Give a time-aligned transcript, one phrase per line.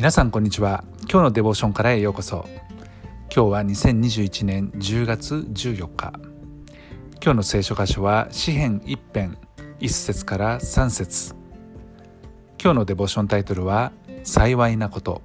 [0.00, 0.82] 皆さんこんにちは。
[1.10, 2.48] 今日のデボーションからへようこそ。
[3.30, 6.14] 今日は2021年10月14日。
[7.22, 9.36] 今日の聖書箇所は詩編一編
[9.78, 11.34] 一節から三節。
[12.58, 13.92] 今日のデボーションタイトルは
[14.24, 15.20] 幸いなこと。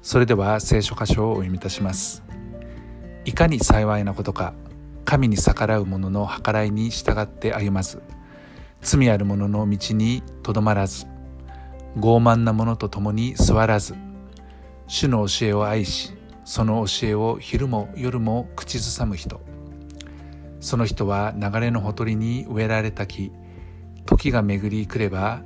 [0.00, 2.24] それでは聖書箇所をお読みいたします。
[3.26, 4.54] いかに幸いなことか
[5.04, 8.02] 神に逆らう者の計らいに従って歩まず
[8.80, 11.06] 罪ある者の道にとどまらず
[11.96, 13.94] 傲慢な者と共に座らず
[14.86, 16.12] 主の教えを愛し
[16.44, 19.40] その教えを昼も夜も口ずさむ人。
[20.60, 23.32] その人は流れのほとりに植えられた木
[24.04, 25.42] 時が巡り来れば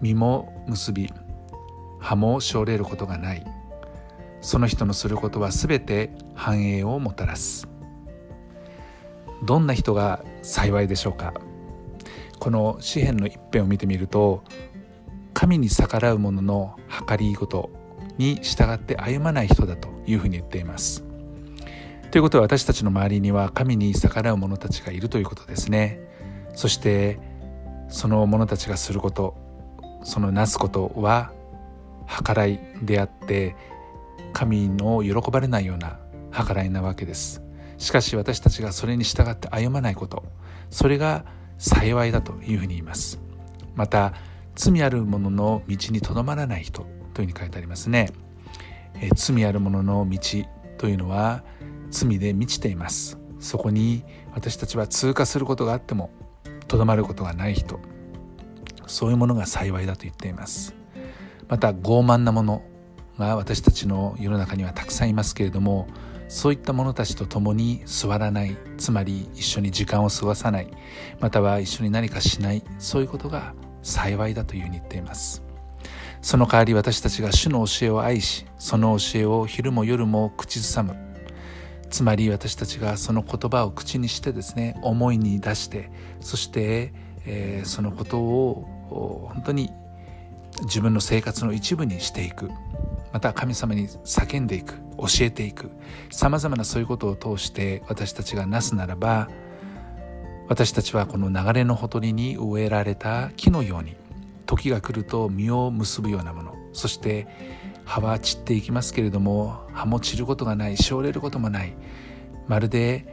[0.00, 1.12] 実も結び
[2.00, 3.44] 葉もしょれることがない。
[4.40, 7.66] その人のすることはすべて繁栄をもたらす。
[9.44, 11.34] どんな人が幸いでしょうか？
[12.38, 14.44] この詩篇の一編を見てみると
[15.34, 17.70] 神に逆らう者の計りごと
[18.16, 21.04] に従って歩まない人だというふうに言っています。
[22.10, 26.00] ということは私たちの周りには神に逆らう者たちがいるということですね。
[26.54, 27.18] そして
[27.88, 29.36] その者たちがすること
[30.04, 31.32] そのなすことは
[32.24, 33.56] 計らいであって
[34.32, 35.98] 神の喜ばれないような
[36.32, 37.42] 計らいなわけです。
[37.78, 40.22] しかし私たちがそれに従って歩まないこと
[40.70, 41.24] それが
[41.58, 43.20] 幸いだというふうに言います。
[43.74, 44.14] また
[44.54, 48.10] 罪ある者の道にとどまらない人というふうに書いてありますね、
[49.00, 50.18] え罪ある者の道
[50.78, 51.44] というのは
[51.90, 53.18] 罪で満ちています。
[53.40, 56.10] そこに私たちは通過することがあっても
[56.66, 57.78] とどまることがない人。
[58.86, 60.74] そういうものが幸いだと言っています。
[61.48, 62.62] また傲慢なもの
[63.18, 65.86] が私たちの世の中にはたくさんいますけれども
[66.28, 70.68] そういった者たちと共に座らないつまり一緒に時間を過ごさない
[71.20, 75.44] または一緒に何かしないそういうことが幸いだというふうに言っています。
[76.20, 80.96] その代わり私たちが主の教えを愛しその教えを昼も夜も口ずさむ。
[81.90, 86.92] つまり私たちがその言葉を口にしてですね思いに出してそして、
[87.24, 89.70] えー、そのことを本当に
[90.62, 92.50] 自分の生活の一部にしていく。
[93.12, 95.70] また神様に叫んでいく教えていく。
[96.10, 99.28] さまざまなそういうことを通して私たちがなすならば
[100.48, 103.96] 私たちはこの流れのほとりに植えられた木のように
[104.46, 106.54] 時が来ると実を結ぶようなもの。
[106.72, 107.26] そして
[107.84, 111.74] 葉は散っていきますけれども葉も散ることがないしおれることもない。
[112.46, 113.06] まるで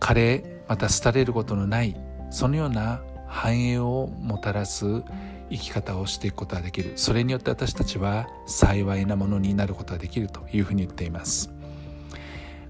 [0.00, 1.96] 枯れまた廃れることのない
[2.30, 5.02] そのような繁栄をもたらす
[5.50, 6.92] 生き方をしていくことができる。
[6.96, 11.52] それによって私たちは幸いなものになることができるというふうに言っています。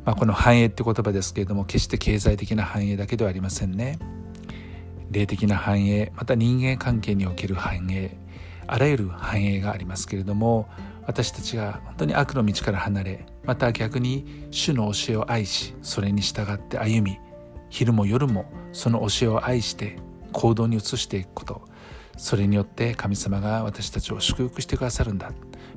[0.04, 3.98] まあ、この繁栄って言葉ですけれども決して経済的な繁栄だけではありませんね。
[5.10, 8.16] 霊的な繁栄また人間関係における繁栄
[8.66, 10.68] あらゆる繁栄がありますけれども
[11.06, 17.20] 私たちが本当に悪の道から離れまた逆に主の教えを愛しそれに従って歩み
[17.68, 19.98] 昼も夜もその教えを愛して
[20.32, 21.68] 行動に移していくこと
[22.16, 25.32] それによって神様が私たちを祝福してくださるんだ。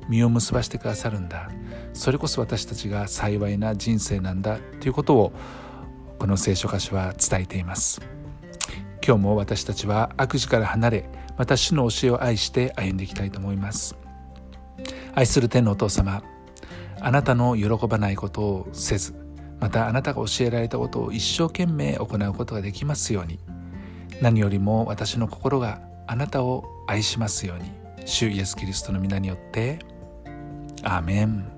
[0.08, 1.50] 実を結ばしてくださるんだ。
[1.98, 5.32] それこそ私たちが幸いな人生なんだということを
[6.20, 8.00] この聖書箇所は伝えています。
[9.04, 13.96] 今日も私たちは悪事から離れまた主の教えを愛して歩んでいきたいと思います。
[15.12, 16.22] 愛する天のお父様
[17.00, 19.14] あなたの喜ばないことをせず
[19.58, 23.40] またあなたが教えられたことを一生懸命行うことができますように。
[24.22, 27.72] 何よりも私の心があなたを愛しますように。
[28.04, 29.80] 主イエス・キリストの皆によって
[30.84, 31.57] アーメン。